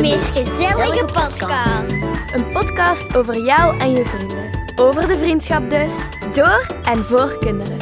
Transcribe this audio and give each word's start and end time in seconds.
De 0.00 0.06
meest 0.06 0.24
gezellige 0.24 1.04
podcast. 1.04 1.92
Een 2.34 2.52
podcast 2.52 3.16
over 3.16 3.38
jou 3.38 3.80
en 3.80 3.90
je 3.90 4.04
vrienden. 4.04 4.72
Over 4.76 5.08
de 5.08 5.18
vriendschap 5.18 5.70
dus. 5.70 5.92
Door 6.36 6.66
en 6.82 7.04
voor 7.04 7.38
kinderen. 7.38 7.76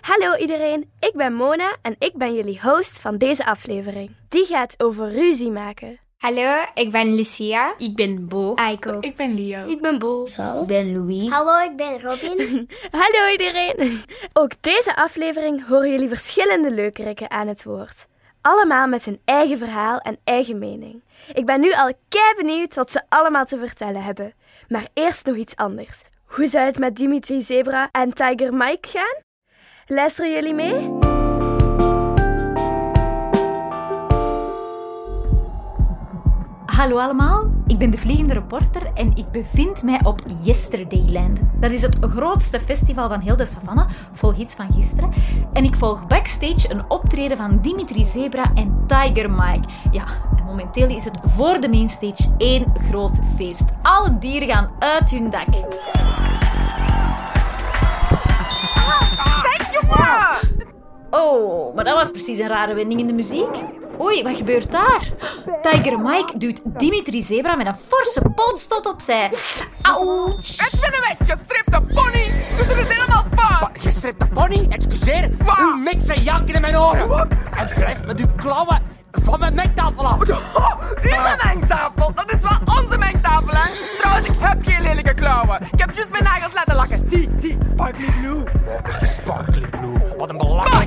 Hallo 0.00 0.36
iedereen, 0.36 0.90
ik 1.00 1.12
ben 1.14 1.34
Mona 1.34 1.76
en 1.82 1.96
ik 1.98 2.12
ben 2.14 2.34
jullie 2.34 2.60
host 2.62 2.98
van 2.98 3.18
deze 3.18 3.46
aflevering. 3.46 4.10
Die 4.28 4.46
gaat 4.46 4.74
over 4.78 5.10
ruzie 5.12 5.50
maken. 5.50 5.98
Hallo, 6.18 6.64
ik 6.74 6.90
ben 6.90 7.14
Lucia. 7.14 7.74
Ik 7.78 7.96
ben 7.96 8.28
Bo. 8.28 8.54
Aiko. 8.54 8.96
Ik 9.00 9.16
ben 9.16 9.34
Leo. 9.34 9.68
Ik 9.68 9.80
ben 9.80 9.98
Bo. 9.98 10.22
Ik 10.60 10.66
ben 10.66 10.92
Louis. 10.92 11.30
Hallo, 11.30 11.64
ik 11.64 11.76
ben 11.76 12.02
Robin. 12.02 12.68
Hallo 13.02 13.30
iedereen. 13.32 14.00
Ook 14.32 14.52
deze 14.60 14.96
aflevering 14.96 15.66
horen 15.66 15.90
jullie 15.90 16.08
verschillende 16.08 16.70
leukerikken 16.70 17.30
aan 17.30 17.46
het 17.46 17.62
woord. 17.64 18.08
Allemaal 18.42 18.86
met 18.86 19.04
hun 19.04 19.20
eigen 19.24 19.58
verhaal 19.58 19.98
en 19.98 20.18
eigen 20.24 20.58
mening. 20.58 21.02
Ik 21.32 21.46
ben 21.46 21.60
nu 21.60 21.72
al 21.72 21.92
kei 22.08 22.34
benieuwd 22.36 22.74
wat 22.74 22.90
ze 22.90 23.02
allemaal 23.08 23.44
te 23.44 23.58
vertellen 23.58 24.02
hebben. 24.02 24.34
Maar 24.68 24.88
eerst 24.94 25.26
nog 25.26 25.36
iets 25.36 25.56
anders. 25.56 26.00
Hoe 26.24 26.46
zou 26.46 26.64
het 26.64 26.78
met 26.78 26.96
Dimitri 26.96 27.42
Zebra 27.42 27.88
en 27.90 28.12
Tiger 28.12 28.54
Mike 28.54 28.88
gaan? 28.88 29.22
Luisteren 29.86 30.30
jullie 30.32 30.54
mee? 30.54 30.98
Hallo 36.66 36.98
allemaal, 36.98 37.49
ik 37.70 37.78
ben 37.78 37.90
de 37.90 37.98
Vliegende 37.98 38.32
Reporter 38.32 38.90
en 38.94 39.16
ik 39.16 39.30
bevind 39.30 39.82
mij 39.82 40.00
op 40.04 40.20
Yesterdayland. 40.42 41.40
Dat 41.60 41.72
is 41.72 41.82
het 41.82 41.98
grootste 42.00 42.60
festival 42.60 43.08
van 43.08 43.20
heel 43.20 43.36
de 43.36 43.44
savanne, 43.44 43.86
vol 44.12 44.34
hits 44.34 44.54
van 44.54 44.72
gisteren. 44.72 45.10
En 45.52 45.64
ik 45.64 45.74
volg 45.74 46.06
backstage 46.06 46.70
een 46.70 46.90
optreden 46.90 47.36
van 47.36 47.58
Dimitri 47.62 48.04
Zebra 48.04 48.50
en 48.54 48.84
Tiger 48.86 49.30
Mike. 49.30 49.68
Ja, 49.90 50.04
en 50.36 50.44
momenteel 50.44 50.88
is 50.88 51.04
het 51.04 51.18
voor 51.24 51.60
de 51.60 51.68
mainstage 51.68 52.34
één 52.38 52.64
groot 52.74 53.20
feest. 53.36 53.64
Alle 53.82 54.18
dieren 54.18 54.48
gaan 54.48 54.70
uit 54.78 55.10
hun 55.10 55.30
dak. 55.30 55.54
Zeg 59.42 59.72
jongen! 59.80 60.68
Oh, 61.10 61.74
maar 61.74 61.84
dat 61.84 61.94
was 61.94 62.10
precies 62.10 62.38
een 62.38 62.48
rare 62.48 62.74
wending 62.74 63.00
in 63.00 63.06
de 63.06 63.12
muziek. 63.12 63.79
Oei, 64.00 64.22
wat 64.22 64.36
gebeurt 64.36 64.70
daar? 64.72 65.00
Tiger 65.62 66.00
Mike 66.00 66.38
duwt 66.38 66.60
Dimitri 66.64 67.22
Zebra 67.22 67.56
met 67.56 67.66
een 67.66 67.76
forse 67.88 68.22
pootstoot 68.34 68.86
opzij. 68.86 69.32
Ouch! 69.82 70.72
Ik 70.72 70.80
ben 70.80 70.94
een 70.94 71.16
weggestripte 71.18 71.80
pony! 71.94 72.24
Je 72.56 72.64
doet 72.68 72.76
het 72.76 72.92
helemaal 72.92 73.24
fout! 73.36 73.70
Gestripte 73.72 74.26
pony? 74.26 74.66
Excuseer. 74.68 75.30
Wat? 75.44 75.58
Uw 75.58 75.76
mix 75.76 76.06
en 76.06 76.22
janken 76.22 76.54
in 76.54 76.60
mijn 76.60 76.78
oren. 76.78 77.28
En 77.56 77.68
blijf 77.74 78.04
met 78.04 78.20
uw 78.20 78.34
klauwen 78.36 78.82
van 79.12 79.38
mijn 79.38 79.54
mengtafel 79.54 80.06
af. 80.06 80.18
Oh, 80.54 80.80
uw 81.02 81.36
mengtafel! 81.44 82.12
Dat 82.14 82.32
is 82.32 82.40
wel 82.42 82.82
onze 82.82 82.98
mengtafel, 82.98 83.48
hè? 83.48 83.70
Trouwens, 83.98 84.28
ik 84.28 84.34
heb 84.38 84.58
geen 84.62 84.82
lelijke 84.82 85.14
klauwen. 85.14 85.60
Ik 85.72 85.78
heb 85.78 85.94
juist 85.94 86.10
mijn 86.10 86.24
nagels 86.24 86.54
laten 86.54 86.74
lakken. 86.74 87.08
Zie, 87.10 87.28
zie, 87.40 87.58
sparkly 87.70 88.06
blue. 88.20 88.42
Sparkly 89.02 89.68
Blue. 89.68 90.16
Wat 90.18 90.28
een 90.28 90.36
belangrijke... 90.36 90.79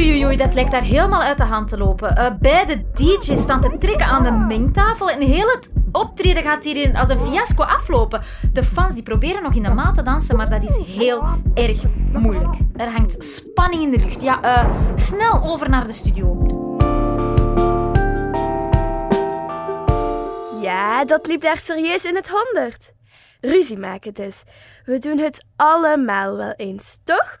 Oei, 0.00 0.36
dat 0.36 0.54
lijkt 0.54 0.70
daar 0.70 0.82
helemaal 0.82 1.22
uit 1.22 1.38
de 1.38 1.44
hand 1.44 1.68
te 1.68 1.78
lopen. 1.78 2.16
Eh, 2.16 2.30
beide 2.38 2.84
DJ's 2.92 3.40
staan 3.40 3.60
te 3.60 3.76
trekken 3.78 4.06
aan 4.06 4.22
de 4.22 4.30
mengtafel 4.30 5.10
en 5.10 5.20
heel 5.20 5.48
het 5.48 5.70
optreden 5.92 6.42
gaat 6.42 6.64
hierin 6.64 6.96
als 6.96 7.08
een 7.08 7.20
fiasco 7.20 7.62
aflopen. 7.62 8.22
De 8.52 8.64
fans 8.64 8.94
die 8.94 9.02
proberen 9.02 9.42
nog 9.42 9.54
in 9.54 9.62
de 9.62 9.70
maat 9.70 9.94
te 9.94 10.02
dansen, 10.02 10.36
maar 10.36 10.50
dat 10.50 10.64
is 10.64 10.76
heel 10.96 11.24
erg 11.54 11.82
moeilijk. 12.12 12.56
Er 12.76 12.90
hangt 12.90 13.24
spanning 13.24 13.82
in 13.82 13.90
de 13.90 13.98
lucht. 13.98 14.22
Ja, 14.22 14.42
eh, 14.42 14.70
snel 14.94 15.42
over 15.42 15.68
naar 15.68 15.86
de 15.86 15.92
studio. 15.92 16.42
Ja, 20.62 21.04
dat 21.04 21.26
liep 21.26 21.40
daar 21.40 21.58
serieus 21.58 22.04
in 22.04 22.14
het 22.14 22.28
honderd. 22.28 22.92
Ruzie 23.40 23.78
maken 23.78 24.14
dus. 24.14 24.42
We 24.84 24.98
doen 24.98 25.18
het 25.18 25.44
allemaal 25.56 26.36
wel 26.36 26.52
eens, 26.52 26.98
toch? 27.04 27.40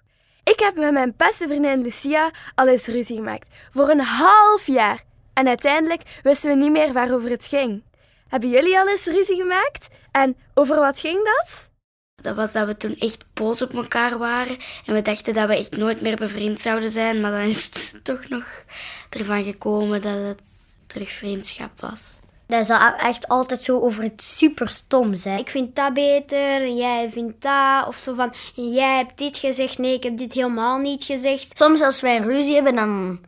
Ik 0.50 0.60
heb 0.60 0.76
met 0.76 0.92
mijn 0.92 1.14
beste 1.16 1.46
vriendin 1.46 1.82
Lucia 1.82 2.30
al 2.54 2.68
eens 2.68 2.86
ruzie 2.86 3.16
gemaakt. 3.16 3.48
Voor 3.70 3.88
een 3.88 4.00
half 4.00 4.66
jaar. 4.66 5.04
En 5.32 5.48
uiteindelijk 5.48 6.02
wisten 6.22 6.50
we 6.50 6.56
niet 6.56 6.70
meer 6.70 6.92
waarover 6.92 7.30
het 7.30 7.46
ging. 7.46 7.82
Hebben 8.28 8.50
jullie 8.50 8.78
al 8.78 8.88
eens 8.88 9.04
ruzie 9.04 9.36
gemaakt? 9.36 9.88
En 10.10 10.36
over 10.54 10.76
wat 10.76 11.00
ging 11.00 11.24
dat? 11.24 11.70
Dat 12.14 12.36
was 12.36 12.52
dat 12.52 12.66
we 12.66 12.76
toen 12.76 12.96
echt 12.96 13.24
boos 13.34 13.62
op 13.62 13.74
elkaar 13.74 14.18
waren. 14.18 14.56
En 14.86 14.94
we 14.94 15.02
dachten 15.02 15.34
dat 15.34 15.48
we 15.48 15.56
echt 15.56 15.76
nooit 15.76 16.00
meer 16.00 16.16
bevriend 16.16 16.60
zouden 16.60 16.90
zijn. 16.90 17.20
Maar 17.20 17.30
dan 17.30 17.40
is 17.40 17.64
het 17.64 17.94
toch 18.04 18.28
nog 18.28 18.64
ervan 19.10 19.44
gekomen 19.44 20.02
dat 20.02 20.16
het 20.16 20.40
terug 20.86 21.12
vriendschap 21.12 21.80
was. 21.80 22.20
Dat 22.50 22.60
is 22.60 22.68
echt 22.98 23.28
altijd 23.28 23.62
zo 23.62 23.80
over 23.80 24.02
het 24.02 24.22
super 24.22 24.68
stom 24.68 25.14
zijn. 25.14 25.38
Ik 25.38 25.48
vind 25.50 25.76
dat 25.76 25.94
beter 25.94 26.68
jij 26.68 27.08
vindt 27.08 27.42
dat. 27.42 27.86
Of 27.86 27.98
zo 27.98 28.14
van, 28.14 28.32
jij 28.54 28.96
hebt 28.96 29.18
dit 29.18 29.36
gezegd, 29.36 29.78
nee, 29.78 29.94
ik 29.94 30.02
heb 30.02 30.16
dit 30.16 30.32
helemaal 30.32 30.78
niet 30.78 31.04
gezegd. 31.04 31.58
Soms 31.58 31.80
als 31.80 32.00
wij 32.00 32.18
ruzie 32.18 32.54
hebben, 32.54 32.74
dan 32.74 33.20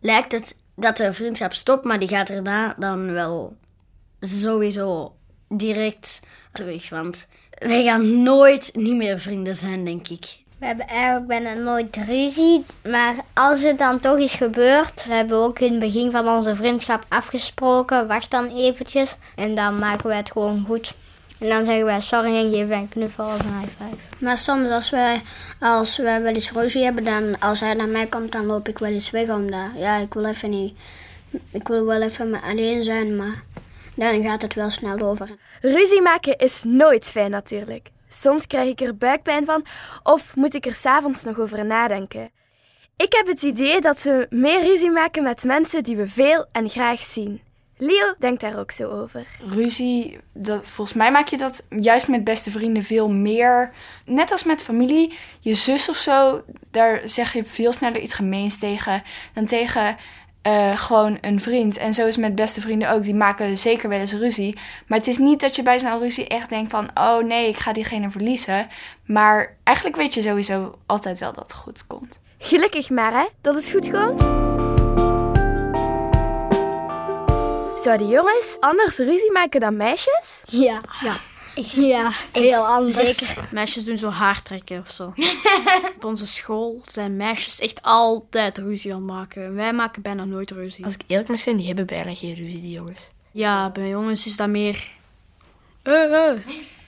lijkt 0.00 0.32
het 0.32 0.58
dat 0.76 0.96
de 0.96 1.12
vriendschap 1.12 1.52
stopt, 1.52 1.84
maar 1.84 1.98
die 1.98 2.08
gaat 2.08 2.30
erna 2.30 2.74
dan 2.78 3.12
wel 3.12 3.56
sowieso 4.20 5.14
direct 5.48 6.20
terug. 6.52 6.88
Want 6.88 7.28
wij 7.58 7.84
gaan 7.84 8.22
nooit 8.22 8.70
niet 8.74 8.96
meer 8.96 9.18
vrienden 9.20 9.54
zijn, 9.54 9.84
denk 9.84 10.08
ik. 10.08 10.38
We 10.58 10.66
hebben 10.66 10.86
eigenlijk 10.86 11.26
bijna 11.26 11.52
nooit 11.54 11.96
ruzie, 11.96 12.64
maar 12.88 13.14
als 13.34 13.62
het 13.62 13.78
dan 13.78 14.00
toch 14.00 14.18
is 14.18 14.34
gebeurd, 14.34 15.04
we 15.04 15.12
hebben 15.12 15.38
ook 15.38 15.58
in 15.58 15.70
het 15.70 15.80
begin 15.80 16.10
van 16.10 16.28
onze 16.28 16.56
vriendschap 16.56 17.04
afgesproken, 17.08 18.06
wacht 18.06 18.30
dan 18.30 18.48
eventjes 18.48 19.16
en 19.36 19.54
dan 19.54 19.78
maken 19.78 20.06
wij 20.06 20.16
het 20.16 20.30
gewoon 20.30 20.64
goed. 20.66 20.94
En 21.38 21.48
dan 21.48 21.64
zeggen 21.64 21.84
wij 21.84 22.00
sorry 22.00 22.36
en 22.36 22.50
geven 22.50 22.68
wij 22.68 22.78
een 22.78 22.88
knuffel 22.88 23.24
of 23.24 23.38
een 23.38 23.58
high 23.58 23.70
five. 23.70 24.24
Maar 24.24 24.38
soms 24.38 24.70
als 24.70 24.90
wij, 24.90 25.22
als 25.60 25.96
wij 25.96 26.22
wel 26.22 26.34
eens 26.34 26.52
ruzie 26.52 26.84
hebben, 26.84 27.04
dan 27.04 27.38
als 27.38 27.60
hij 27.60 27.74
naar 27.74 27.88
mij 27.88 28.06
komt, 28.06 28.32
dan 28.32 28.46
loop 28.46 28.68
ik 28.68 28.78
wel 28.78 28.90
eens 28.90 29.10
weg. 29.10 29.28
Omdat, 29.28 29.70
ja, 29.76 29.96
ik 29.96 30.14
wil 30.14 30.24
even 30.24 30.50
niet, 30.50 30.76
ik 31.50 31.68
wil 31.68 31.84
wel 31.84 32.02
even 32.02 32.40
alleen 32.42 32.82
zijn, 32.82 33.16
maar 33.16 33.42
dan 33.94 34.22
gaat 34.22 34.42
het 34.42 34.54
wel 34.54 34.70
snel 34.70 34.98
over. 34.98 35.28
Ruzie 35.60 36.02
maken 36.02 36.36
is 36.36 36.62
nooit 36.66 37.04
fijn 37.04 37.30
natuurlijk. 37.30 37.90
Soms 38.08 38.46
krijg 38.46 38.68
ik 38.68 38.80
er 38.80 38.96
buikpijn 38.96 39.44
van 39.44 39.66
of 40.02 40.36
moet 40.36 40.54
ik 40.54 40.66
er 40.66 40.74
s'avonds 40.74 41.24
nog 41.24 41.38
over 41.38 41.64
nadenken. 41.64 42.30
Ik 42.96 43.12
heb 43.12 43.26
het 43.26 43.42
idee 43.42 43.80
dat 43.80 44.02
we 44.02 44.26
meer 44.30 44.62
ruzie 44.62 44.90
maken 44.90 45.22
met 45.22 45.44
mensen 45.44 45.84
die 45.84 45.96
we 45.96 46.08
veel 46.08 46.46
en 46.52 46.68
graag 46.68 47.00
zien. 47.00 47.40
Leo 47.76 48.14
denkt 48.18 48.40
daar 48.40 48.58
ook 48.58 48.70
zo 48.70 48.88
over. 48.88 49.26
ruzie, 49.40 50.18
dat, 50.32 50.60
volgens 50.64 50.96
mij 50.96 51.10
maak 51.10 51.28
je 51.28 51.36
dat 51.36 51.66
juist 51.68 52.08
met 52.08 52.24
beste 52.24 52.50
vrienden 52.50 52.82
veel 52.82 53.08
meer. 53.08 53.72
Net 54.04 54.30
als 54.30 54.44
met 54.44 54.62
familie, 54.62 55.18
je 55.40 55.54
zus 55.54 55.88
of 55.88 55.96
zo, 55.96 56.42
daar 56.70 57.00
zeg 57.04 57.32
je 57.32 57.44
veel 57.44 57.72
sneller 57.72 58.00
iets 58.00 58.14
gemeens 58.14 58.58
tegen 58.58 59.02
dan 59.32 59.46
tegen 59.46 59.96
eh, 60.42 60.76
gewoon 60.76 61.18
een 61.20 61.40
vriend. 61.40 61.76
En 61.76 61.94
zo 61.94 62.06
is 62.06 62.14
het 62.14 62.24
met 62.24 62.34
beste 62.34 62.60
vrienden 62.60 62.90
ook. 62.90 63.02
Die 63.02 63.14
maken 63.14 63.58
zeker 63.58 63.88
wel 63.88 63.98
eens 63.98 64.12
ruzie. 64.12 64.58
Maar 64.86 64.98
het 64.98 65.06
is 65.06 65.18
niet 65.18 65.40
dat 65.40 65.56
je 65.56 65.62
bij 65.62 65.78
zo'n 65.78 65.98
ruzie 65.98 66.28
echt 66.28 66.48
denkt 66.48 66.70
van... 66.70 66.90
oh 66.94 67.24
nee, 67.24 67.48
ik 67.48 67.56
ga 67.56 67.72
diegene 67.72 68.10
verliezen. 68.10 68.68
Maar 69.04 69.56
eigenlijk 69.64 69.96
weet 69.96 70.14
je 70.14 70.22
sowieso 70.22 70.78
altijd 70.86 71.18
wel 71.18 71.32
dat 71.32 71.42
het 71.42 71.54
goed 71.54 71.86
komt. 71.86 72.20
Gelukkig 72.38 72.90
maar, 72.90 73.12
hè, 73.12 73.26
dat 73.40 73.54
het 73.54 73.70
goed 73.70 73.90
komt. 73.90 74.20
Zouden 77.80 78.08
jongens 78.08 78.56
anders 78.60 78.96
ruzie 78.96 79.32
maken 79.32 79.60
dan 79.60 79.76
meisjes? 79.76 80.42
Ja. 80.46 80.80
Ja. 81.00 81.16
Ja, 81.66 82.12
heel 82.32 82.66
anders. 82.66 83.16
Zeker. 83.16 83.48
Meisjes 83.52 83.84
doen 83.84 83.98
zo 83.98 84.08
haartrekken 84.08 84.80
of 84.80 84.90
zo. 84.90 85.14
Op 85.96 86.04
onze 86.04 86.26
school 86.26 86.82
zijn 86.86 87.16
meisjes 87.16 87.58
echt 87.58 87.82
altijd 87.82 88.58
ruzie 88.58 88.92
aan 88.92 88.98
het 88.98 89.06
maken. 89.06 89.54
Wij 89.54 89.72
maken 89.72 90.02
bijna 90.02 90.24
nooit 90.24 90.50
ruzie. 90.50 90.84
Als 90.84 90.94
ik 90.94 91.02
eerlijk 91.06 91.28
mag 91.28 91.40
zijn, 91.40 91.56
die 91.56 91.66
hebben 91.66 91.86
bijna 91.86 92.14
geen 92.14 92.34
ruzie, 92.34 92.60
die 92.60 92.70
jongens. 92.70 93.08
Ja, 93.30 93.70
bij 93.70 93.88
jongens 93.88 94.26
is 94.26 94.36
dat 94.36 94.48
meer... 94.48 94.88
Eh, 95.88 96.30
eh. 96.30 96.38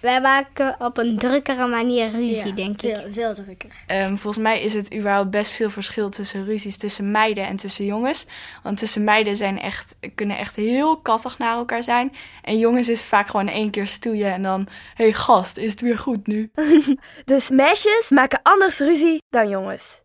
Wij 0.01 0.21
maken 0.21 0.77
op 0.79 0.99
een 0.99 1.19
drukkere 1.19 1.67
manier 1.67 2.11
ruzie, 2.11 2.55
denk 2.55 2.83
ik. 2.83 2.97
Veel, 2.97 3.13
veel 3.13 3.35
drukker. 3.35 3.71
Ehm, 3.87 4.17
volgens 4.17 4.45
mij 4.45 4.63
is 4.63 4.75
het 4.75 4.95
überhaupt 4.95 5.31
best 5.31 5.51
veel 5.51 5.71
verschil 5.71 6.09
tussen 6.09 6.45
ruzies 6.45 6.77
tussen 6.77 7.11
meiden 7.11 7.47
en 7.47 7.57
tussen 7.57 7.85
jongens. 7.85 8.27
Want 8.63 8.79
tussen 8.79 9.05
meiden 9.05 9.37
zijn 9.37 9.61
echt, 9.61 9.97
kunnen 10.15 10.39
echt 10.39 10.57
heel 10.57 10.97
kattig 10.97 11.39
naar 11.39 11.57
elkaar 11.57 11.83
zijn. 11.83 12.13
En 12.43 12.59
jongens 12.59 12.89
is 12.89 13.05
vaak 13.05 13.29
gewoon 13.29 13.49
één 13.49 13.71
keer 13.71 13.87
stoeien 13.87 14.33
en 14.33 14.43
dan... 14.43 14.69
Hé 14.95 15.05
hey, 15.05 15.13
gast, 15.13 15.57
is 15.57 15.71
het 15.71 15.81
weer 15.81 15.99
goed 15.99 16.27
nu? 16.27 16.51
Dus 17.25 17.51
meisjes 17.51 18.09
maken 18.09 18.41
anders 18.43 18.79
ruzie 18.79 19.23
dan 19.31 19.49
jongens. 19.49 20.01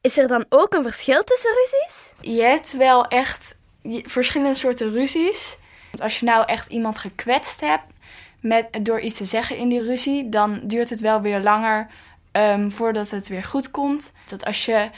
Is 0.00 0.18
er 0.18 0.28
dan 0.28 0.44
ook 0.48 0.74
een 0.74 0.82
verschil 0.82 1.22
tussen 1.24 1.50
ruzies? 1.50 2.34
Je 2.36 2.42
hebt 2.42 2.76
wel 2.76 3.06
echt 3.06 3.54
verschillende 4.04 4.54
soorten 4.54 4.92
ruzies. 4.92 5.58
Want 5.90 6.02
Als 6.02 6.18
je 6.18 6.26
nou 6.26 6.46
echt 6.46 6.66
iemand 6.66 6.98
gekwetst 6.98 7.60
hebt 7.60 7.91
met, 8.42 8.66
door 8.82 9.00
iets 9.00 9.16
te 9.16 9.24
zeggen 9.24 9.56
in 9.56 9.68
die 9.68 9.82
ruzie, 9.82 10.28
dan 10.28 10.60
duurt 10.62 10.90
het 10.90 11.00
wel 11.00 11.20
weer 11.20 11.40
langer 11.40 11.90
ehm, 12.32 12.70
voordat 12.70 13.10
het 13.10 13.28
weer 13.28 13.44
goed 13.44 13.70
komt. 13.70 14.12
Dat 14.26 14.44
als 14.44 14.64
je 14.64 14.90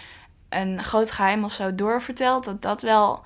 een 0.48 0.84
groot 0.84 1.10
geheim 1.10 1.44
of 1.44 1.52
zo 1.52 1.74
doorvertelt, 1.74 2.44
dat 2.44 2.62
dat 2.62 2.82
wel, 2.82 3.24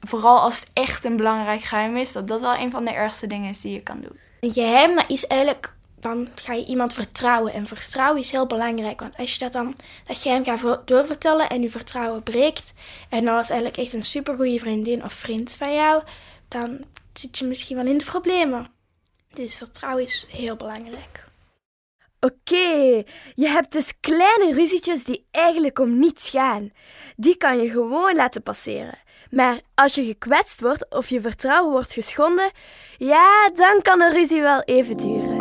vooral 0.00 0.40
als 0.40 0.60
het 0.60 0.70
echt 0.72 1.04
een 1.04 1.16
belangrijk 1.16 1.62
geheim 1.62 1.96
is, 1.96 2.12
dat 2.12 2.28
dat 2.28 2.40
wel 2.40 2.56
een 2.56 2.70
van 2.70 2.84
de 2.84 2.92
ergste 2.92 3.26
dingen 3.26 3.48
is 3.48 3.60
die 3.60 3.72
je 3.72 3.82
kan 3.82 4.00
doen. 4.00 4.52
Geheim, 4.52 4.94
dat 4.94 5.10
is 5.10 5.26
eigenlijk, 5.26 5.74
dan 6.00 6.28
ga 6.34 6.52
je 6.52 6.64
iemand 6.64 6.94
vertrouwen. 6.94 7.52
En 7.52 7.66
vertrouwen 7.66 8.20
is 8.20 8.30
heel 8.30 8.46
belangrijk, 8.46 9.00
want 9.00 9.16
als 9.16 9.32
je 9.32 9.38
dat 9.38 9.52
dan, 9.52 9.74
dat 10.04 10.18
geheim 10.18 10.44
gaat 10.44 10.78
doorvertellen 10.84 11.48
en 11.48 11.62
je 11.62 11.70
vertrouwen 11.70 12.22
breekt, 12.22 12.74
en 13.08 13.24
dat 13.24 13.34
was 13.34 13.50
eigenlijk 13.50 13.80
echt 13.80 13.92
een 13.92 14.04
supergoeie 14.04 14.60
vriendin 14.60 15.04
of 15.04 15.12
vriend 15.12 15.54
van 15.54 15.74
jou, 15.74 16.02
dan 16.48 16.84
zit 17.12 17.38
je 17.38 17.44
misschien 17.44 17.76
wel 17.76 17.86
in 17.86 17.98
de 17.98 18.04
problemen. 18.04 18.80
Dus 19.34 19.56
vertrouwen 19.56 20.02
is 20.02 20.26
heel 20.30 20.56
belangrijk. 20.56 21.24
Oké, 22.20 23.02
je 23.34 23.48
hebt 23.48 23.72
dus 23.72 23.92
kleine 24.00 24.52
ruzietjes 24.54 25.04
die 25.04 25.26
eigenlijk 25.30 25.78
om 25.78 25.98
niets 25.98 26.30
gaan. 26.30 26.72
Die 27.16 27.36
kan 27.36 27.58
je 27.58 27.70
gewoon 27.70 28.14
laten 28.14 28.42
passeren. 28.42 28.98
Maar 29.30 29.60
als 29.74 29.94
je 29.94 30.04
gekwetst 30.04 30.60
wordt 30.60 30.90
of 30.90 31.08
je 31.08 31.20
vertrouwen 31.20 31.72
wordt 31.72 31.92
geschonden, 31.92 32.50
ja, 32.98 33.50
dan 33.54 33.82
kan 33.82 34.00
een 34.00 34.12
ruzie 34.12 34.42
wel 34.42 34.60
even 34.60 34.96
duren. 34.96 35.36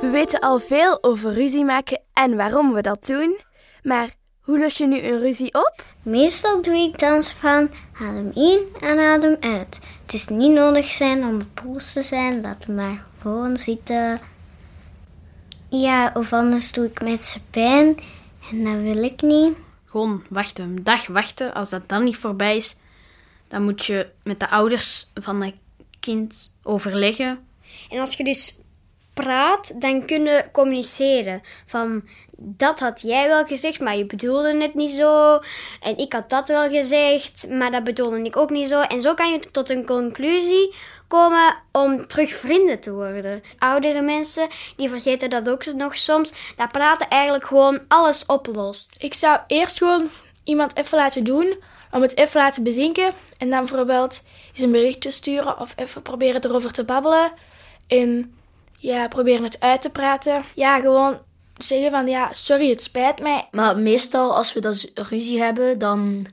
We 0.00 0.08
weten 0.10 0.40
al 0.40 0.58
veel 0.58 1.02
over 1.02 1.32
ruzie 1.32 1.64
maken 1.64 2.02
en 2.12 2.36
waarom 2.36 2.72
we 2.72 2.80
dat 2.80 3.06
doen. 3.06 3.40
Maar 3.82 4.14
hoe 4.40 4.58
los 4.58 4.78
je 4.78 4.86
nu 4.86 5.00
een 5.00 5.18
ruzie 5.18 5.54
op? 5.54 5.84
Meestal 6.02 6.62
doe 6.62 6.74
ik 6.74 6.98
dan 6.98 7.22
van 7.22 7.70
adem 8.00 8.30
in 8.34 8.66
en 8.80 8.98
adem 8.98 9.36
uit. 9.40 9.80
Het 10.04 10.14
is 10.14 10.28
niet 10.28 10.52
nodig 10.52 10.86
zijn 10.86 11.24
om 11.24 11.38
boos 11.54 11.92
te 11.92 12.02
zijn, 12.02 12.40
laat 12.40 12.66
maar 12.66 13.04
gewoon 13.20 13.56
zitten. 13.56 14.20
Ja, 15.68 16.10
of 16.14 16.32
anders 16.32 16.72
doe 16.72 16.86
ik 16.86 17.02
mensen 17.02 17.40
pijn 17.50 17.96
en 18.50 18.64
dat 18.64 18.80
wil 18.80 19.02
ik 19.02 19.22
niet. 19.22 19.56
Gewoon 19.84 20.22
wachten, 20.28 20.64
een 20.64 20.84
dag 20.84 21.06
wachten. 21.06 21.54
Als 21.54 21.70
dat 21.70 21.88
dan 21.88 22.04
niet 22.04 22.16
voorbij 22.16 22.56
is, 22.56 22.76
dan 23.48 23.62
moet 23.62 23.84
je 23.84 24.10
met 24.22 24.40
de 24.40 24.50
ouders 24.50 25.10
van 25.14 25.42
het 25.42 25.54
kind 26.00 26.50
overleggen. 26.62 27.46
En 27.90 28.00
als 28.00 28.14
je 28.14 28.24
dus 28.24 28.56
praat, 29.14 29.80
dan 29.80 30.06
kunnen 30.06 30.50
communiceren. 30.52 31.42
Van 31.66 32.02
dat 32.36 32.80
had 32.80 33.00
jij 33.00 33.28
wel 33.28 33.44
gezegd, 33.44 33.80
maar 33.80 33.96
je 33.96 34.06
bedoelde 34.06 34.62
het 34.62 34.74
niet 34.74 34.90
zo. 34.90 35.38
En 35.80 35.98
ik 35.98 36.12
had 36.12 36.30
dat 36.30 36.48
wel 36.48 36.68
gezegd, 36.68 37.48
maar 37.50 37.70
dat 37.70 37.84
bedoelde 37.84 38.22
ik 38.22 38.36
ook 38.36 38.50
niet 38.50 38.68
zo. 38.68 38.80
En 38.80 39.02
zo 39.02 39.14
kan 39.14 39.32
je 39.32 39.40
tot 39.50 39.70
een 39.70 39.86
conclusie 39.86 40.74
komen 41.08 41.56
om 41.72 42.06
terug 42.06 42.34
vrienden 42.34 42.80
te 42.80 42.92
worden. 42.92 43.42
Oudere 43.58 44.02
mensen, 44.02 44.48
die 44.76 44.88
vergeten 44.88 45.30
dat 45.30 45.48
ook 45.48 45.64
nog 45.64 45.96
soms, 45.96 46.32
dat 46.56 46.72
praten 46.72 47.08
eigenlijk 47.08 47.44
gewoon 47.44 47.80
alles 47.88 48.26
oplost. 48.26 48.96
Ik 48.98 49.14
zou 49.14 49.38
eerst 49.46 49.78
gewoon 49.78 50.08
iemand 50.44 50.76
even 50.76 50.98
laten 50.98 51.24
doen, 51.24 51.54
om 51.90 52.02
het 52.02 52.16
even 52.16 52.40
laten 52.40 52.62
bezinken. 52.62 53.10
En 53.38 53.50
dan 53.50 53.58
bijvoorbeeld 53.58 54.22
eens 54.52 54.60
een 54.60 54.70
berichtje 54.70 55.10
sturen 55.10 55.60
of 55.60 55.72
even 55.76 56.02
proberen 56.02 56.44
erover 56.44 56.72
te 56.72 56.84
babbelen. 56.84 57.32
En 57.86 58.34
ja, 58.84 59.08
proberen 59.08 59.42
het 59.42 59.60
uit 59.60 59.82
te 59.82 59.90
praten. 59.90 60.42
Ja, 60.54 60.80
gewoon 60.80 61.20
zeggen 61.56 61.90
van 61.90 62.06
ja, 62.06 62.32
sorry, 62.32 62.68
het 62.68 62.82
spijt 62.82 63.20
mij. 63.20 63.48
Maar 63.50 63.78
meestal 63.78 64.36
als 64.36 64.52
we 64.52 64.60
dat 64.60 64.90
ruzie 64.94 65.42
hebben, 65.42 65.78
dan 65.78 66.26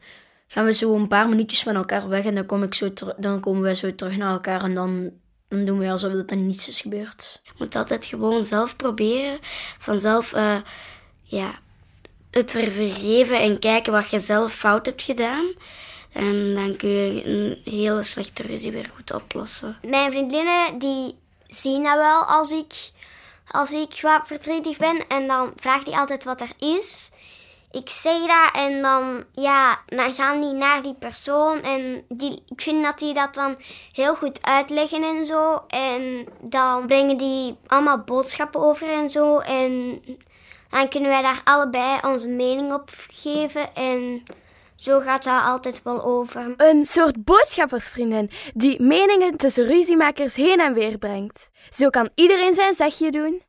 gaan 0.47 0.65
we 0.65 0.73
zo 0.73 0.95
een 0.95 1.07
paar 1.07 1.29
minuutjes 1.29 1.63
van 1.63 1.75
elkaar 1.75 2.07
weg 2.07 2.25
en 2.25 2.35
dan, 2.35 2.45
kom 2.45 2.63
ik 2.63 2.73
zo 2.73 2.89
dan 3.17 3.39
komen 3.39 3.61
wij 3.61 3.75
zo 3.75 3.95
terug 3.95 4.17
naar 4.17 4.31
elkaar 4.31 4.63
en 4.63 4.73
dan, 4.73 5.11
dan 5.47 5.65
doen 5.65 5.79
we 5.79 5.89
alsof 5.89 6.13
er 6.13 6.35
niets 6.35 6.67
is 6.67 6.81
gebeurd. 6.81 7.39
Je 7.43 7.51
moet 7.57 7.75
altijd 7.75 8.05
gewoon 8.05 8.45
zelf 8.45 8.75
proberen, 8.75 9.39
vanzelf 9.79 10.33
uh, 10.33 10.57
ja, 11.23 11.59
het 12.31 12.51
vergeven 12.51 13.39
en 13.39 13.59
kijken 13.59 13.93
wat 13.93 14.09
je 14.09 14.19
zelf 14.19 14.53
fout 14.53 14.85
hebt 14.85 15.03
gedaan. 15.03 15.53
En 16.13 16.53
dan 16.55 16.75
kun 16.75 16.89
je 16.89 17.25
een 17.25 17.73
hele 17.73 18.03
slechte 18.03 18.43
ruzie 18.43 18.71
weer 18.71 18.89
goed 18.95 19.13
oplossen. 19.13 19.77
Mijn 19.81 20.11
vriendinnen 20.11 20.79
die 20.79 21.20
zien 21.51 21.83
dat 21.83 21.95
wel 21.95 22.23
als 22.23 22.51
ik, 22.51 22.91
als 23.51 23.71
ik 23.71 23.99
wat 24.01 24.21
verdrietig 24.23 24.77
ben. 24.77 25.07
En 25.07 25.27
dan 25.27 25.53
vraagt 25.55 25.85
die 25.85 25.97
altijd 25.97 26.23
wat 26.23 26.41
er 26.41 26.51
is. 26.57 27.11
Ik 27.71 27.89
zeg 27.89 28.19
dat 28.19 28.63
en 28.63 28.81
dan, 28.81 29.23
ja, 29.31 29.79
dan 29.85 30.13
gaan 30.13 30.41
die 30.41 30.53
naar 30.53 30.81
die 30.81 30.93
persoon. 30.93 31.61
En 31.61 32.05
die, 32.09 32.43
ik 32.47 32.61
vind 32.61 32.83
dat 32.83 32.99
die 32.99 33.13
dat 33.13 33.33
dan 33.33 33.55
heel 33.91 34.15
goed 34.15 34.41
uitleggen 34.41 35.03
en 35.03 35.25
zo. 35.25 35.63
En 35.67 36.27
dan 36.41 36.85
brengen 36.85 37.17
die 37.17 37.57
allemaal 37.67 37.99
boodschappen 37.99 38.61
over 38.61 38.89
en 38.89 39.09
zo. 39.09 39.39
En 39.39 40.01
dan 40.69 40.89
kunnen 40.89 41.09
wij 41.09 41.21
daar 41.21 41.41
allebei 41.43 41.99
onze 42.01 42.27
mening 42.27 42.73
op 42.73 42.89
geven. 43.09 43.75
En 43.75 44.23
zo 44.81 44.99
gaat 44.99 45.23
dat 45.23 45.43
altijd 45.43 45.83
wel 45.83 46.03
over. 46.03 46.53
Een 46.57 46.85
soort 46.85 47.23
boodschappersvriendin 47.23 48.29
die 48.53 48.81
meningen 48.81 49.37
tussen 49.37 49.65
ruziemakers 49.65 50.35
heen 50.35 50.59
en 50.59 50.73
weer 50.73 50.97
brengt. 50.97 51.49
Zo 51.69 51.89
kan 51.89 52.09
iedereen 52.15 52.53
zijn 52.53 52.73
zegje 52.73 53.11
doen. 53.11 53.41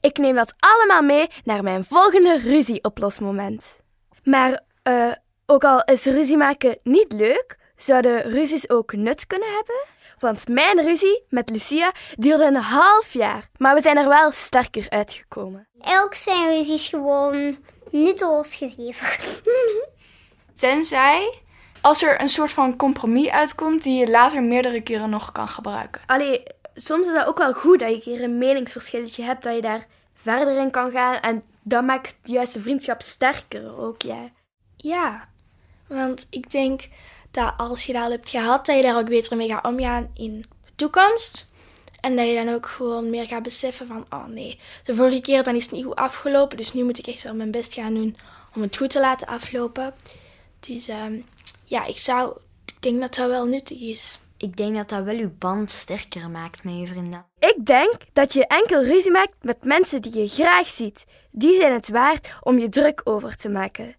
Ik 0.00 0.18
neem 0.18 0.34
dat 0.34 0.54
allemaal 0.58 1.02
mee 1.02 1.28
naar 1.44 1.62
mijn 1.62 1.84
volgende 1.84 2.38
ruzieoplosmoment. 2.38 3.76
Maar 4.24 4.60
uh, 4.88 5.12
ook 5.46 5.64
al 5.64 5.82
is 5.84 6.04
ruzie 6.04 6.36
maken 6.36 6.78
niet 6.82 7.12
leuk, 7.12 7.58
zouden 7.76 8.22
ruzies 8.22 8.70
ook 8.70 8.92
nut 8.92 9.26
kunnen 9.26 9.48
hebben? 9.54 9.84
Want 10.18 10.48
mijn 10.48 10.80
ruzie 10.80 11.24
met 11.28 11.50
Lucia 11.50 11.92
duurde 12.16 12.44
een 12.44 12.56
half 12.56 13.12
jaar, 13.12 13.48
maar 13.56 13.74
we 13.74 13.80
zijn 13.80 13.96
er 13.96 14.08
wel 14.08 14.30
sterker 14.30 14.86
uitgekomen. 14.88 15.68
Elk 15.80 16.14
zijn 16.14 16.48
ruzies 16.48 16.88
gewoon 16.88 17.58
nutteloos 17.90 18.54
gegeven. 18.54 19.08
Tenzij 20.60 21.40
als 21.80 22.02
er 22.02 22.20
een 22.20 22.28
soort 22.28 22.52
van 22.52 22.76
compromis 22.76 23.28
uitkomt 23.28 23.82
die 23.82 23.98
je 23.98 24.10
later 24.10 24.42
meerdere 24.42 24.80
keren 24.80 25.10
nog 25.10 25.32
kan 25.32 25.48
gebruiken. 25.48 26.00
Allee, 26.06 26.42
soms 26.74 27.06
is 27.06 27.14
dat 27.14 27.26
ook 27.26 27.38
wel 27.38 27.52
goed 27.52 27.78
dat 27.78 27.88
je 27.88 27.94
een 27.94 28.00
keer 28.00 28.22
een 28.22 28.38
meningsverschilletje 28.38 29.22
hebt, 29.22 29.42
dat 29.42 29.54
je 29.54 29.60
daar 29.60 29.86
verder 30.14 30.56
in 30.56 30.70
kan 30.70 30.90
gaan. 30.90 31.20
En 31.20 31.42
dat 31.62 31.84
maakt 31.84 32.16
juist 32.22 32.52
de 32.52 32.60
vriendschap 32.60 33.02
sterker 33.02 33.78
ook, 33.78 34.02
ja. 34.02 34.30
Ja, 34.76 35.28
want 35.86 36.26
ik 36.30 36.50
denk 36.50 36.88
dat 37.30 37.54
als 37.56 37.86
je 37.86 37.92
dat 37.92 38.02
al 38.02 38.10
hebt 38.10 38.30
gehad, 38.30 38.66
dat 38.66 38.76
je 38.76 38.82
daar 38.82 38.98
ook 38.98 39.08
beter 39.08 39.36
mee 39.36 39.48
gaat 39.48 39.64
omgaan 39.64 40.10
in 40.14 40.40
de 40.64 40.72
toekomst. 40.76 41.46
En 42.00 42.16
dat 42.16 42.26
je 42.26 42.44
dan 42.44 42.54
ook 42.54 42.66
gewoon 42.66 43.10
meer 43.10 43.26
gaat 43.26 43.42
beseffen 43.42 43.86
van, 43.86 44.06
oh 44.10 44.26
nee, 44.26 44.58
de 44.82 44.94
vorige 44.94 45.20
keer 45.20 45.42
dan 45.42 45.54
is 45.54 45.64
het 45.64 45.72
niet 45.72 45.84
goed 45.84 45.96
afgelopen, 45.96 46.56
dus 46.56 46.72
nu 46.72 46.84
moet 46.84 46.98
ik 46.98 47.06
echt 47.06 47.22
wel 47.22 47.34
mijn 47.34 47.50
best 47.50 47.74
gaan 47.74 47.94
doen 47.94 48.16
om 48.54 48.62
het 48.62 48.76
goed 48.76 48.90
te 48.90 49.00
laten 49.00 49.26
aflopen. 49.26 49.94
Dus 50.60 50.88
ehm, 50.88 51.14
ja, 51.64 51.84
ik 51.84 51.98
zou, 51.98 52.36
ik 52.64 52.82
denk 52.82 53.00
dat 53.00 53.14
dat 53.14 53.28
wel 53.28 53.46
nuttig 53.46 53.80
is. 53.80 54.20
Ik 54.36 54.56
denk 54.56 54.74
dat 54.74 54.88
dat 54.88 55.04
wel 55.04 55.14
je 55.14 55.28
band 55.28 55.70
sterker 55.70 56.30
maakt 56.30 56.64
met 56.64 56.78
je 56.78 56.86
vrienden. 56.86 57.26
Ik 57.38 57.66
denk 57.66 57.96
dat 58.12 58.32
je 58.32 58.46
enkel 58.46 58.84
ruzie 58.84 59.10
maakt 59.10 59.34
met 59.40 59.64
mensen 59.64 60.02
die 60.02 60.18
je 60.18 60.28
graag 60.28 60.66
ziet. 60.66 61.04
Die 61.30 61.56
zijn 61.56 61.72
het 61.72 61.88
waard 61.88 62.28
om 62.40 62.58
je 62.58 62.68
druk 62.68 63.00
over 63.04 63.36
te 63.36 63.48
maken. 63.48 63.96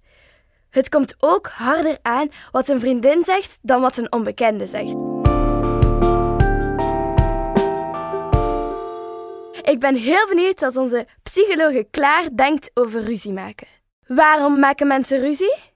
Het 0.70 0.90
komt 0.90 1.16
ook 1.20 1.48
harder 1.48 1.98
aan 2.02 2.30
wat 2.52 2.68
een 2.68 2.80
vriendin 2.80 3.24
zegt 3.24 3.60
dan 3.62 3.82
wat 3.82 3.98
een 3.98 4.12
onbekende 4.12 4.68
zegt. 4.68 4.96
Ik 9.72 9.80
ben 9.80 9.96
heel 9.96 10.28
benieuwd 10.28 10.60
wat 10.60 10.76
onze 10.76 11.08
psychologe 11.24 11.88
Klaar 11.92 12.36
denkt 12.36 12.72
over 12.74 13.04
ruzie 13.04 13.32
maken. 13.32 13.68
Waarom 14.08 14.60
maken 14.60 14.88
mensen 14.88 15.20
ruzie? 15.20 15.71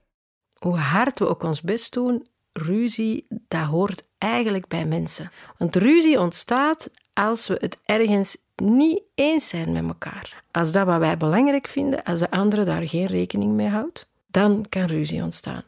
Hoe 0.58 0.76
hard 0.76 1.18
we 1.18 1.28
ook 1.28 1.42
ons 1.42 1.62
best 1.62 1.92
doen, 1.92 2.26
ruzie, 2.52 3.26
dat 3.28 3.64
hoort 3.64 4.02
eigenlijk 4.18 4.68
bij 4.68 4.84
mensen. 4.84 5.30
Want 5.58 5.76
ruzie 5.76 6.20
ontstaat 6.20 6.90
als 7.12 7.46
we 7.46 7.56
het 7.60 7.78
ergens 7.84 8.36
niet 8.56 9.02
eens 9.14 9.48
zijn 9.48 9.72
met 9.72 9.84
elkaar. 9.84 10.42
Als 10.50 10.72
dat 10.72 10.86
wat 10.86 10.98
wij 10.98 11.16
belangrijk 11.16 11.66
vinden, 11.66 12.02
als 12.02 12.20
de 12.20 12.30
andere 12.30 12.64
daar 12.64 12.88
geen 12.88 13.06
rekening 13.06 13.52
mee 13.52 13.68
houdt, 13.68 14.08
dan 14.26 14.66
kan 14.68 14.84
ruzie 14.84 15.22
ontstaan. 15.22 15.62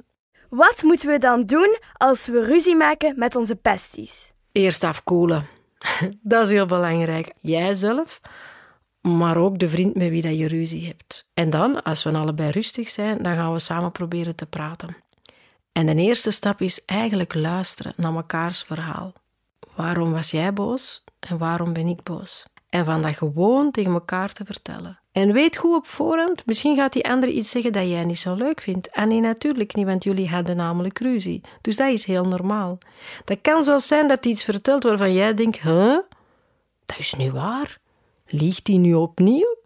Wat 0.49 0.83
moeten 0.83 1.09
we 1.09 1.19
dan 1.19 1.45
doen 1.45 1.79
als 1.93 2.27
we 2.27 2.45
ruzie 2.45 2.77
maken 2.77 3.19
met 3.19 3.37
onze 3.37 3.57
pesties? 3.57 4.33
Eerst 4.53 4.85
afkoelen. 4.85 5.47
Dat 6.21 6.45
is 6.45 6.51
heel 6.51 6.67
belangrijk. 6.67 7.33
Jijzelf, 7.41 8.21
maar 9.17 9.37
ook 9.37 9.59
de 9.59 9.69
vriend 9.69 9.95
met 9.95 10.09
wie 10.09 10.23
dat 10.23 10.39
je 10.39 10.49
ruzie 10.49 10.87
hebt. 10.87 11.27
En 11.35 11.51
dan, 11.51 11.83
als 11.83 12.03
we 12.03 12.13
allebei 12.13 12.51
rustig 12.51 12.89
zijn, 12.89 13.23
dan 13.23 13.35
gaan 13.35 13.53
we 13.53 13.59
samen 13.59 13.93
proberen 13.93 14.35
te 14.35 14.47
praten. 14.47 14.97
En 15.73 15.87
de 15.87 15.95
eerste 15.95 16.31
stap 16.31 16.61
is 16.61 16.85
eigenlijk 16.85 17.35
luisteren 17.35 17.93
naar 17.97 18.13
mekaars 18.13 18.63
verhaal. 18.63 19.13
Waarom 19.75 20.13
was 20.13 20.31
jij 20.31 20.53
boos 20.53 21.05
en 21.19 21.39
waarom 21.39 21.73
ben 21.73 21.87
ik 21.87 22.03
boos? 22.03 22.45
En 22.69 22.85
van 22.85 23.03
dat 23.03 23.17
gewoon 23.17 23.71
tegen 23.71 23.93
elkaar 23.93 24.33
te 24.33 24.45
vertellen. 24.45 24.99
En 25.13 25.33
weet 25.33 25.57
goed 25.57 25.77
op 25.77 25.87
voorhand, 25.87 26.47
misschien 26.47 26.77
gaat 26.77 26.93
die 26.93 27.09
andere 27.09 27.33
iets 27.33 27.51
zeggen 27.51 27.73
dat 27.73 27.89
jij 27.89 28.05
niet 28.05 28.19
zo 28.19 28.35
leuk 28.35 28.61
vindt. 28.61 28.89
En 28.89 29.09
nee, 29.09 29.21
natuurlijk 29.21 29.75
niet, 29.75 29.87
want 29.87 30.05
jullie 30.05 30.29
hadden 30.29 30.57
namelijk 30.57 30.99
ruzie. 30.99 31.41
Dus 31.61 31.77
dat 31.77 31.93
is 31.93 32.05
heel 32.05 32.25
normaal. 32.25 32.79
Dat 33.25 33.39
kan 33.43 33.65
zelfs 33.65 33.87
zijn 33.87 34.09
dat 34.09 34.25
hij 34.25 34.33
iets 34.33 34.45
vertelt 34.45 34.83
waarvan 34.83 35.13
jij 35.13 35.35
denkt, 35.35 35.61
huh? 35.61 35.99
Dat 36.87 36.99
is 36.99 37.15
nu 37.15 37.33
waar. 37.33 37.79
Liegt 38.31 38.67
hij 38.67 38.77
nu 38.77 38.95
opnieuw? 38.95 39.57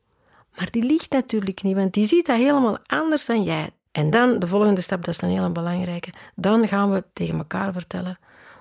Maar 0.56 0.70
die 0.70 0.82
liegt 0.84 1.10
natuurlijk 1.12 1.62
niet, 1.62 1.76
want 1.76 1.92
die 1.92 2.06
ziet 2.06 2.26
dat 2.26 2.36
helemaal 2.36 2.78
anders 2.86 3.26
dan 3.26 3.42
jij. 3.42 3.70
En 3.92 4.10
dan, 4.10 4.38
de 4.38 4.46
volgende 4.46 4.80
stap, 4.80 5.04
dat 5.04 5.14
is 5.14 5.20
dan 5.20 5.30
heel 5.30 5.52
belangrijke. 5.52 6.12
Dan 6.34 6.68
gaan 6.68 6.92
we 6.92 7.04
tegen 7.12 7.38
elkaar 7.38 7.72
vertellen 7.72 8.18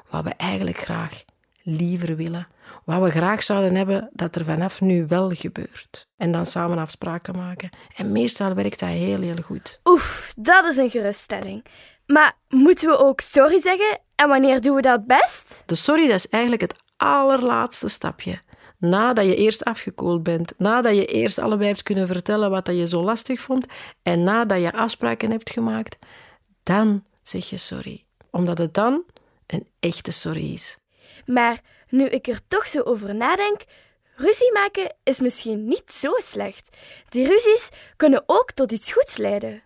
wat 0.09 0.23
we 0.23 0.29
eigenlijk 0.29 0.77
graag 0.77 1.23
liever 1.63 2.15
willen. 2.15 2.47
Wat 2.83 3.01
we 3.01 3.09
graag 3.09 3.43
zouden 3.43 3.75
hebben 3.75 4.09
dat 4.13 4.35
er 4.35 4.45
vanaf 4.45 4.81
nu 4.81 5.05
wel 5.07 5.29
gebeurt. 5.29 6.07
En 6.17 6.31
dan 6.31 6.45
samen 6.45 6.77
afspraken 6.77 7.35
maken. 7.35 7.69
En 7.95 8.11
meestal 8.11 8.53
werkt 8.53 8.79
dat 8.79 8.89
heel, 8.89 9.21
heel 9.21 9.41
goed. 9.43 9.79
Oef, 9.83 10.33
dat 10.37 10.65
is 10.65 10.77
een 10.77 10.89
geruststelling. 10.89 11.65
Maar 12.05 12.33
moeten 12.49 12.89
we 12.89 12.97
ook 12.97 13.19
sorry 13.19 13.61
zeggen? 13.61 13.99
En 14.15 14.27
wanneer 14.27 14.61
doen 14.61 14.75
we 14.75 14.81
dat 14.81 15.05
best? 15.05 15.63
De 15.65 15.75
sorry, 15.75 16.07
dat 16.07 16.15
is 16.15 16.29
eigenlijk 16.29 16.61
het 16.61 16.75
allerlaatste 16.97 17.87
stapje. 17.87 18.39
Nadat 18.81 19.25
je 19.25 19.35
eerst 19.35 19.63
afgekoeld 19.63 20.23
bent, 20.23 20.53
nadat 20.57 20.95
je 20.95 21.05
eerst 21.05 21.37
allebei 21.37 21.67
hebt 21.69 21.83
kunnen 21.83 22.07
vertellen 22.07 22.49
wat 22.49 22.67
je 22.67 22.87
zo 22.87 23.03
lastig 23.03 23.39
vond 23.39 23.65
en 24.03 24.23
nadat 24.23 24.61
je 24.61 24.71
afspraken 24.71 25.31
hebt 25.31 25.49
gemaakt, 25.49 25.97
dan 26.63 27.03
zeg 27.23 27.49
je 27.49 27.57
sorry. 27.57 28.03
Omdat 28.31 28.57
het 28.57 28.73
dan 28.73 29.03
een 29.47 29.67
echte 29.79 30.11
sorry 30.11 30.53
is. 30.53 30.77
Maar 31.25 31.61
nu 31.89 32.05
ik 32.05 32.27
er 32.27 32.39
toch 32.47 32.67
zo 32.67 32.81
over 32.81 33.15
nadenk, 33.15 33.63
ruzie 34.15 34.51
maken 34.53 34.95
is 35.03 35.19
misschien 35.19 35.67
niet 35.67 35.91
zo 35.91 36.11
slecht. 36.17 36.77
Die 37.09 37.27
ruzies 37.27 37.69
kunnen 37.95 38.23
ook 38.25 38.51
tot 38.51 38.71
iets 38.71 38.91
goeds 38.91 39.17
leiden. 39.17 39.63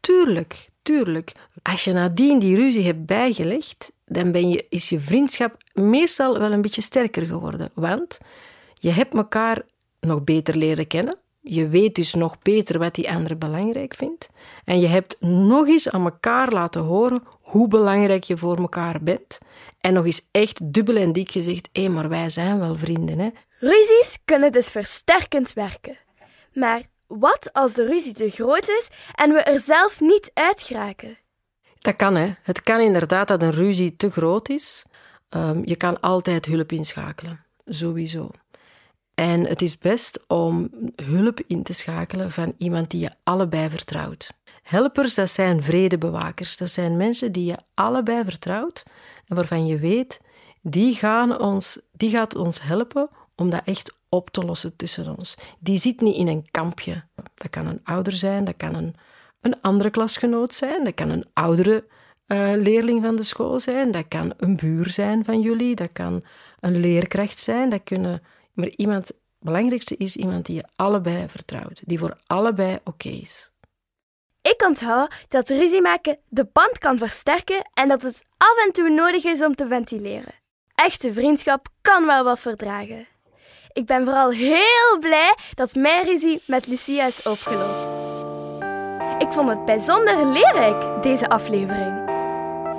Tuurlijk, 0.00 0.68
tuurlijk. 0.82 1.32
Als 1.62 1.84
je 1.84 1.92
nadien 1.92 2.38
die 2.38 2.56
ruzie 2.56 2.84
hebt 2.84 3.06
bijgelegd, 3.06 3.92
dan 4.04 4.32
ben 4.32 4.48
je, 4.48 4.66
is 4.68 4.88
je 4.88 5.00
vriendschap 5.00 5.61
meestal 5.72 6.38
wel 6.38 6.52
een 6.52 6.62
beetje 6.62 6.82
sterker 6.82 7.26
geworden. 7.26 7.70
Want 7.74 8.18
je 8.74 8.90
hebt 8.90 9.14
elkaar 9.14 9.62
nog 10.00 10.24
beter 10.24 10.56
leren 10.56 10.86
kennen. 10.86 11.16
Je 11.40 11.68
weet 11.68 11.94
dus 11.94 12.14
nog 12.14 12.38
beter 12.38 12.78
wat 12.78 12.94
die 12.94 13.10
ander 13.10 13.38
belangrijk 13.38 13.94
vindt. 13.94 14.28
En 14.64 14.80
je 14.80 14.86
hebt 14.86 15.16
nog 15.20 15.66
eens 15.66 15.90
aan 15.90 16.04
elkaar 16.04 16.52
laten 16.52 16.80
horen 16.80 17.22
hoe 17.40 17.68
belangrijk 17.68 18.24
je 18.24 18.36
voor 18.36 18.56
elkaar 18.56 19.02
bent. 19.02 19.38
En 19.80 19.92
nog 19.92 20.04
eens 20.04 20.28
echt 20.30 20.72
dubbel 20.72 20.96
en 20.96 21.12
dik 21.12 21.30
gezegd: 21.30 21.68
hé, 21.72 21.88
maar 21.88 22.08
wij 22.08 22.30
zijn 22.30 22.58
wel 22.58 22.76
vrienden. 22.76 23.18
Hè? 23.18 23.28
Ruzies 23.58 24.18
kunnen 24.24 24.52
dus 24.52 24.68
versterkend 24.68 25.52
werken. 25.52 25.98
Maar 26.52 26.82
wat 27.06 27.52
als 27.52 27.72
de 27.72 27.86
ruzie 27.86 28.12
te 28.12 28.30
groot 28.30 28.68
is 28.68 28.88
en 29.14 29.32
we 29.32 29.38
er 29.38 29.60
zelf 29.60 30.00
niet 30.00 30.30
uit 30.34 30.62
geraken? 30.62 31.18
Dat 31.78 31.96
kan, 31.96 32.14
hè. 32.14 32.34
Het 32.42 32.62
kan 32.62 32.80
inderdaad 32.80 33.28
dat 33.28 33.42
een 33.42 33.52
ruzie 33.52 33.96
te 33.96 34.10
groot 34.10 34.48
is. 34.48 34.84
Um, 35.36 35.62
je 35.64 35.76
kan 35.76 36.00
altijd 36.00 36.46
hulp 36.46 36.72
inschakelen, 36.72 37.44
sowieso. 37.64 38.30
En 39.14 39.46
het 39.46 39.62
is 39.62 39.78
best 39.78 40.20
om 40.26 40.70
hulp 41.04 41.40
in 41.46 41.62
te 41.62 41.72
schakelen 41.72 42.30
van 42.30 42.54
iemand 42.56 42.90
die 42.90 43.00
je 43.00 43.10
allebei 43.22 43.70
vertrouwt. 43.70 44.32
Helpers, 44.62 45.14
dat 45.14 45.30
zijn 45.30 45.62
vredebewakers. 45.62 46.56
Dat 46.56 46.70
zijn 46.70 46.96
mensen 46.96 47.32
die 47.32 47.44
je 47.44 47.58
allebei 47.74 48.24
vertrouwt 48.24 48.82
en 49.26 49.36
waarvan 49.36 49.66
je 49.66 49.78
weet, 49.78 50.20
die, 50.60 50.94
gaan 50.94 51.40
ons, 51.40 51.78
die 51.92 52.10
gaat 52.10 52.34
ons 52.34 52.62
helpen 52.62 53.08
om 53.36 53.50
dat 53.50 53.62
echt 53.64 53.94
op 54.08 54.30
te 54.30 54.44
lossen 54.44 54.76
tussen 54.76 55.16
ons. 55.16 55.34
Die 55.58 55.78
zit 55.78 56.00
niet 56.00 56.16
in 56.16 56.28
een 56.28 56.46
kampje. 56.50 57.04
Dat 57.34 57.50
kan 57.50 57.66
een 57.66 57.80
ouder 57.84 58.12
zijn, 58.12 58.44
dat 58.44 58.56
kan 58.56 58.74
een, 58.74 58.94
een 59.40 59.60
andere 59.60 59.90
klasgenoot 59.90 60.54
zijn, 60.54 60.84
dat 60.84 60.94
kan 60.94 61.10
een 61.10 61.26
oudere 61.32 61.84
uh, 62.26 62.52
leerling 62.56 63.02
van 63.02 63.16
de 63.16 63.22
school 63.22 63.60
zijn, 63.60 63.90
dat 63.90 64.08
kan 64.08 64.32
een 64.36 64.56
buur 64.56 64.90
zijn 64.90 65.24
van 65.24 65.40
jullie, 65.40 65.74
dat 65.74 65.90
kan 65.92 66.24
een 66.60 66.80
leerkracht 66.80 67.38
zijn, 67.38 67.68
dat 67.68 67.80
kunnen... 67.84 68.22
Maar 68.52 68.68
iemand, 68.68 69.06
het 69.08 69.16
belangrijkste 69.38 69.96
is 69.96 70.16
iemand 70.16 70.46
die 70.46 70.56
je 70.56 70.64
allebei 70.76 71.28
vertrouwt, 71.28 71.80
die 71.84 71.98
voor 71.98 72.16
allebei 72.26 72.78
oké 72.84 73.08
is. 73.08 73.50
Ik 74.42 74.64
onthoud 74.66 75.14
dat 75.28 75.48
ruzie 75.48 75.80
maken 75.80 76.18
de 76.28 76.48
band 76.52 76.78
kan 76.78 76.98
versterken 76.98 77.70
en 77.74 77.88
dat 77.88 78.02
het 78.02 78.22
af 78.36 78.64
en 78.66 78.72
toe 78.72 78.90
nodig 78.90 79.24
is 79.24 79.42
om 79.42 79.54
te 79.54 79.66
ventileren. 79.66 80.34
Echte 80.74 81.12
vriendschap 81.12 81.68
kan 81.80 82.06
wel 82.06 82.24
wat 82.24 82.40
verdragen. 82.40 83.06
Ik 83.72 83.86
ben 83.86 84.04
vooral 84.04 84.30
heel 84.30 84.98
blij 85.00 85.34
dat 85.54 85.74
mijn 85.74 86.04
ruzie 86.04 86.42
met 86.46 86.66
Lucia 86.66 87.06
is 87.06 87.22
opgelost. 87.26 88.00
Ik 89.18 89.32
vond 89.32 89.48
het 89.48 89.64
bijzonder 89.64 90.26
leerrijk, 90.26 91.02
deze 91.02 91.28
aflevering. 91.28 92.01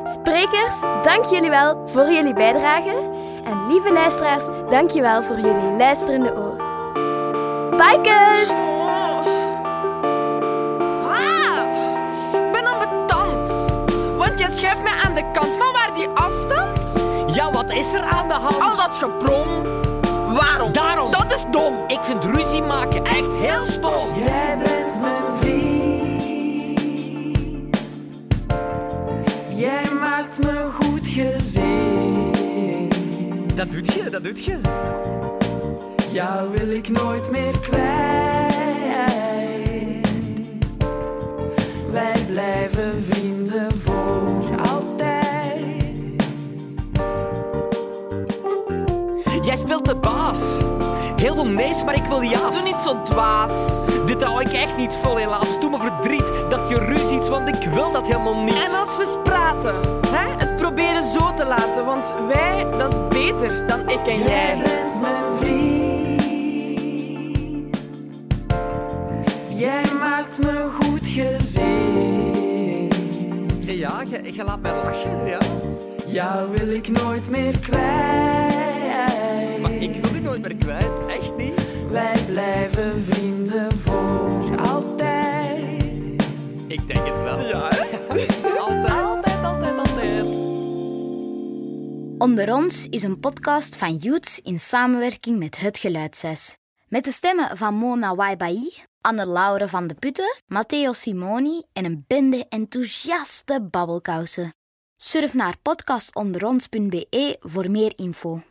Sprekers, 0.05 0.79
dank 1.03 1.25
jullie 1.25 1.49
wel 1.49 1.81
voor 1.85 2.11
jullie 2.11 2.33
bijdrage. 2.33 3.09
En 3.43 3.67
lieve 3.67 3.93
luisteraars, 3.93 4.43
dank 4.69 4.91
je 4.91 5.01
wel 5.01 5.23
voor 5.23 5.35
jullie 5.35 5.77
luisterende 5.77 6.33
oor. 6.35 6.55
Bye, 7.77 7.99
kus! 8.01 8.49
Ah, 11.05 11.63
ik 12.33 12.51
ben 12.51 12.65
ambetant. 12.65 13.65
Want 14.17 14.39
je 14.39 14.47
schuift 14.51 14.83
mij 14.83 14.93
aan 15.03 15.13
de 15.13 15.31
kant 15.31 15.49
van 15.57 15.73
waar 15.73 15.91
die 15.93 16.07
afstand. 16.07 17.03
Ja, 17.33 17.51
wat 17.51 17.71
is 17.71 17.93
er 17.93 18.03
aan 18.03 18.27
de 18.27 18.33
hand? 18.33 18.59
Al 18.59 18.75
dat 18.75 18.97
geprom. 18.97 19.63
Waarom? 20.33 20.71
Daarom. 20.71 21.11
Dat 21.11 21.33
is 21.33 21.45
dom. 21.51 21.77
Ik 21.87 21.99
vind 22.01 22.23
ruzie 22.25 22.63
maken 22.63 23.05
echt 23.05 23.33
heel 23.33 23.63
stom. 23.63 24.13
Jij 24.13 24.57
bent 24.57 24.72
Jij 29.55 29.93
maakt 30.01 30.39
me 30.43 30.69
goed 30.81 31.07
gezien. 31.07 32.31
Dat 33.55 33.71
doet 33.71 33.93
je, 33.93 34.09
dat 34.09 34.23
doet 34.23 34.45
je. 34.45 34.59
Jou 36.11 36.49
wil 36.51 36.69
ik 36.69 36.89
nooit 36.89 37.31
meer 37.31 37.59
kwijt. 37.59 38.13
Wij 41.91 42.25
blijven 42.27 43.03
vrienden 43.09 43.79
voor 43.79 44.45
altijd. 44.69 46.23
Jij 49.43 49.55
speelt 49.55 49.85
de 49.85 49.95
baas. 49.95 50.57
Heel 51.15 51.35
veel 51.35 51.47
nee's, 51.47 51.83
maar 51.83 51.95
ik 51.95 52.05
wil 52.05 52.23
ja's. 52.23 52.55
Doe 52.55 52.73
niet 52.73 52.81
zo 52.83 53.01
dwaas. 53.01 53.51
Dit 54.05 54.23
hou 54.23 54.41
ik 54.41 54.53
echt 54.53 54.77
niet 54.77 54.95
vol, 54.95 55.15
helaas. 55.15 55.59
Doe 55.59 55.69
dat 56.57 56.69
je 56.69 56.75
ruziet, 56.77 57.27
want 57.27 57.47
ik 57.47 57.63
wil 57.73 57.91
dat 57.91 58.07
helemaal 58.07 58.43
niet. 58.43 58.55
En 58.55 58.79
als 58.79 58.97
we 58.97 59.03
eens 59.03 59.17
praten, 59.23 59.75
hè? 60.07 60.29
het 60.45 60.55
proberen 60.55 61.03
zo 61.03 61.33
te 61.33 61.45
laten, 61.45 61.85
want 61.85 62.13
wij, 62.27 62.65
dat 62.77 62.91
is 62.91 62.97
beter 63.09 63.67
dan 63.67 63.79
ik 63.79 64.07
en 64.07 64.17
Jij 64.19 64.27
jij. 64.27 64.57
bent 64.63 65.01
mijn 65.01 65.23
vriend. 65.37 66.21
Jij 69.59 69.83
maakt 69.99 70.39
me 70.39 70.69
goed 70.81 71.07
gezien. 71.07 72.89
Ja, 73.59 74.03
je, 74.09 74.33
je 74.33 74.43
laat 74.43 74.61
mij 74.61 74.71
lachen, 74.75 75.25
ja. 75.25 75.37
Jou 76.07 76.49
wil 76.55 76.69
ik 76.69 76.87
nooit 76.87 77.29
meer 77.29 77.59
kwijt. 77.59 79.61
Maar 79.61 79.71
ik 79.71 80.05
wil 80.05 80.13
je 80.13 80.21
nooit 80.21 80.41
meer 80.41 80.55
kwijt, 80.55 81.05
echt 81.07 81.35
niet. 81.37 81.53
Wij 81.91 82.13
blijven 82.27 83.03
vrienden 83.05 83.22
Ik 86.87 86.93
denk 86.93 87.07
het 87.07 87.23
wel. 87.23 87.39
Ja, 87.39 87.67
Altijd. 88.59 88.89
Altijd, 88.91 89.43
altijd, 89.43 89.77
altijd. 89.77 90.25
Onder 92.17 92.53
ons 92.53 92.87
is 92.89 93.03
een 93.03 93.19
podcast 93.19 93.75
van 93.75 93.95
Youths 93.95 94.39
in 94.39 94.59
samenwerking 94.59 95.39
met 95.39 95.59
Het 95.59 95.79
Geluidszes. 95.79 96.57
Met 96.87 97.03
de 97.03 97.11
stemmen 97.11 97.57
van 97.57 97.73
Mona 97.73 98.15
Waibai, 98.15 98.73
Anne-Laure 99.01 99.67
van 99.67 99.87
de 99.87 99.93
Putten, 99.93 100.41
Matteo 100.47 100.93
Simoni 100.93 101.63
en 101.73 101.85
een 101.85 102.03
bende 102.07 102.45
enthousiaste 102.49 103.67
babbelkousen. 103.71 104.53
Surf 104.95 105.33
naar 105.33 105.55
podcastonderons.be 105.61 107.37
voor 107.39 107.71
meer 107.71 107.93
info. 107.95 108.41